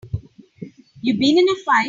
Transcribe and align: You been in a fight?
You 1.01 1.13
been 1.19 1.37
in 1.37 1.47
a 1.47 1.55
fight? 1.63 1.77